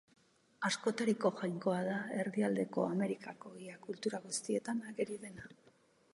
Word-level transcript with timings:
Askotariko 0.69 1.31
jainkoa 1.41 1.75
da, 1.89 1.97
Erdialdeko 2.21 2.87
Amerikako 2.97 3.55
ia 3.67 3.77
kultura 3.87 4.25
guztietan 4.27 4.83
ageri 4.95 5.21
dena. 5.29 5.51